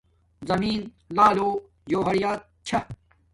[0.49, 0.79] زمین
[1.15, 1.49] لعلو
[1.89, 2.79] جوہریات چھا